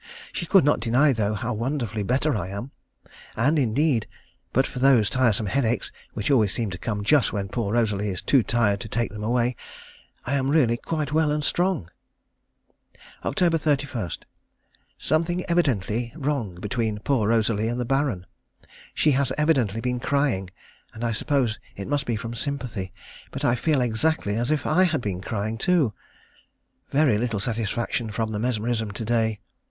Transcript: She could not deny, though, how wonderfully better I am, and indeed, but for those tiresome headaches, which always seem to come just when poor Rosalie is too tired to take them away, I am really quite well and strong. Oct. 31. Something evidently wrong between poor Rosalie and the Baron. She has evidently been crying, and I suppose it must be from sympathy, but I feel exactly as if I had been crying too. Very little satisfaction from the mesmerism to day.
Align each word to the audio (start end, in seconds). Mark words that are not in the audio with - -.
She 0.33 0.47
could 0.47 0.65
not 0.65 0.79
deny, 0.79 1.13
though, 1.13 1.35
how 1.35 1.53
wonderfully 1.53 2.01
better 2.01 2.35
I 2.35 2.47
am, 2.47 2.71
and 3.35 3.59
indeed, 3.59 4.07
but 4.51 4.65
for 4.65 4.79
those 4.79 5.11
tiresome 5.11 5.45
headaches, 5.45 5.91
which 6.13 6.31
always 6.31 6.51
seem 6.51 6.71
to 6.71 6.79
come 6.79 7.03
just 7.03 7.31
when 7.31 7.49
poor 7.49 7.71
Rosalie 7.73 8.09
is 8.09 8.19
too 8.23 8.41
tired 8.41 8.79
to 8.79 8.89
take 8.89 9.11
them 9.13 9.23
away, 9.23 9.55
I 10.25 10.33
am 10.33 10.49
really 10.49 10.77
quite 10.77 11.11
well 11.13 11.29
and 11.29 11.43
strong. 11.43 11.91
Oct. 13.23 13.47
31. 13.59 14.09
Something 14.97 15.45
evidently 15.47 16.13
wrong 16.15 16.55
between 16.55 16.97
poor 17.01 17.27
Rosalie 17.27 17.67
and 17.67 17.79
the 17.79 17.85
Baron. 17.85 18.25
She 18.95 19.11
has 19.11 19.31
evidently 19.37 19.81
been 19.81 19.99
crying, 19.99 20.49
and 20.95 21.03
I 21.03 21.11
suppose 21.11 21.59
it 21.75 21.87
must 21.87 22.07
be 22.07 22.15
from 22.15 22.33
sympathy, 22.33 22.91
but 23.29 23.45
I 23.45 23.53
feel 23.53 23.81
exactly 23.81 24.35
as 24.35 24.49
if 24.49 24.65
I 24.65 24.85
had 24.85 24.99
been 25.01 25.21
crying 25.21 25.59
too. 25.59 25.93
Very 26.89 27.19
little 27.19 27.39
satisfaction 27.39 28.09
from 28.11 28.29
the 28.29 28.39
mesmerism 28.39 28.89
to 28.93 29.05
day. 29.05 29.41